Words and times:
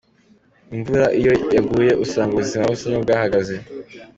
Imvura 0.75 1.05
iyo 1.19 1.33
yaguye 1.55 1.91
usanga 2.03 2.31
ubuzima 2.33 2.63
busa 2.71 2.85
n’ubwahagaze. 2.89 3.55